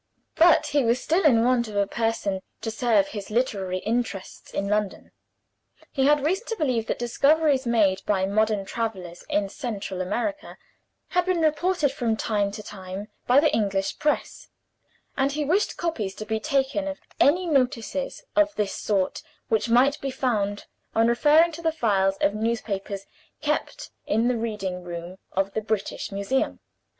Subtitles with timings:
[0.33, 4.67] But he was still in want of a person to serve his literary interests in
[4.67, 5.11] London.
[5.91, 10.57] He had reason to believe that discoveries made by modern travelers in Central America
[11.09, 14.47] had been reported from time to time by the English press;
[15.15, 20.01] and he wished copies to be taken of any notices of this sort which might
[20.01, 20.65] be found,
[20.95, 23.05] on referring to the files of newspapers
[23.39, 26.59] kept in the reading room of the British Museum.